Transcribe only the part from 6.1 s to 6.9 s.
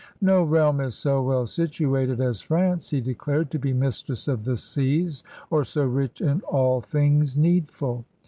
in all